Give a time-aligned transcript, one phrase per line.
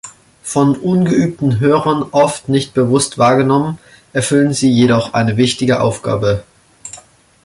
[0.41, 3.77] Von ungeübten Hörern oft nicht bewusst wahrgenommen,
[4.13, 6.41] erfüllen sie jedoch eine wichtige Aufgabe.